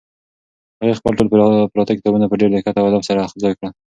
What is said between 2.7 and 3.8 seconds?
او ادب سره یو ځای کړل.